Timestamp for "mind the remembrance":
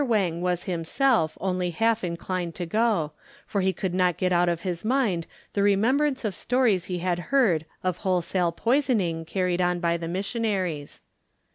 4.83-6.25